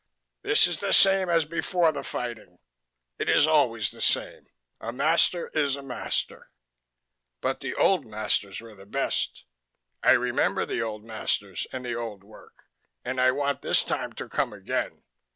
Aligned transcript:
This 0.41 0.65
is 0.65 0.77
the 0.79 0.93
same 0.93 1.29
as 1.29 1.45
before 1.45 1.91
the 1.91 2.01
fighting. 2.01 2.57
It 3.19 3.29
is 3.29 3.45
always 3.45 3.91
the 3.91 4.01
same. 4.01 4.47
A 4.79 4.91
master 4.91 5.49
is 5.49 5.75
a 5.75 5.83
master. 5.83 6.49
But 7.39 7.59
the 7.59 7.75
old 7.75 8.07
masters 8.07 8.61
were 8.61 8.73
the 8.73 8.87
best. 8.87 9.43
I 10.01 10.13
remember 10.13 10.65
the 10.65 10.81
old 10.81 11.03
masters 11.05 11.67
and 11.71 11.85
the 11.85 11.93
old 11.93 12.23
work, 12.23 12.63
and 13.05 13.21
I 13.21 13.29
want 13.29 13.61
this 13.61 13.83
time 13.83 14.11
to 14.13 14.27
come 14.27 14.53
again. 14.53 15.03